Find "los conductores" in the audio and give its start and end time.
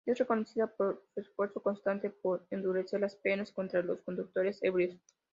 3.83-4.57